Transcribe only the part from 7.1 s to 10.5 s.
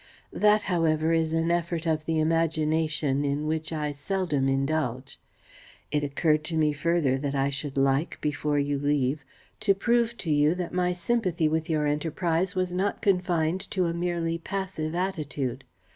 that I should like, before you leave, to prove to